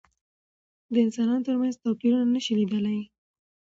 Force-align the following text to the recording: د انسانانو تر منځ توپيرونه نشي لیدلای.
د 0.93 0.93
انسانانو 1.05 1.45
تر 1.47 1.55
منځ 1.61 1.75
توپيرونه 1.83 2.25
نشي 2.35 2.53
لیدلای. 2.59 2.99